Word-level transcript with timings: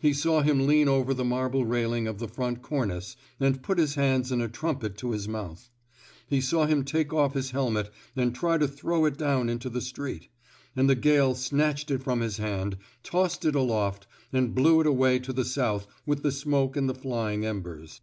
He 0.00 0.12
saw 0.12 0.40
him 0.40 0.66
lean 0.66 0.88
over 0.88 1.14
the 1.14 1.24
marble 1.24 1.64
railing 1.64 2.08
of 2.08 2.18
the 2.18 2.26
front 2.26 2.60
cornice, 2.60 3.14
and 3.38 3.62
put 3.62 3.78
his 3.78 3.94
hands 3.94 4.32
in 4.32 4.40
a 4.40 4.48
trum 4.48 4.80
pet 4.80 4.96
to 4.98 5.12
his 5.12 5.28
mouth. 5.28 5.70
He 6.26 6.40
saw 6.40 6.66
him 6.66 6.82
take 6.84 7.12
off 7.12 7.34
his 7.34 7.52
helmet 7.52 7.88
and 8.16 8.34
try 8.34 8.58
to 8.58 8.66
throw 8.66 9.04
it 9.04 9.16
down 9.16 9.48
into 9.48 9.70
the 9.70 9.80
street; 9.80 10.26
and 10.74 10.90
the 10.90 10.96
gale 10.96 11.36
snatched 11.36 11.92
it 11.92 12.02
from 12.02 12.18
his 12.18 12.38
hand, 12.38 12.78
tossed 13.04 13.44
it 13.44 13.54
aloft, 13.54 14.08
and 14.32 14.56
blew 14.56 14.80
it 14.80 14.88
away 14.88 15.20
to 15.20 15.32
the 15.32 15.44
south 15.44 15.86
with 16.04 16.24
the 16.24 16.32
smoke 16.32 16.76
and 16.76 16.88
the 16.88 16.92
flying 16.96 17.46
embers. 17.46 18.00